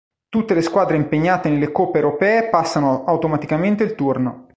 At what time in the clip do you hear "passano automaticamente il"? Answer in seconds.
2.49-3.93